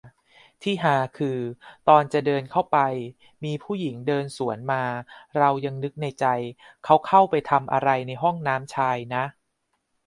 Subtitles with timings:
[0.61, 1.39] ที่ฮาคือ
[1.87, 2.77] ตอนจะเดินเข้าไป
[3.43, 4.83] มีผู้หญิงเดินสวนมา
[5.39, 6.25] เรายังนึกในใจ
[6.83, 7.89] เค้าเข้าไปทำไร
[8.23, 9.23] ห้องน้ำชายนะ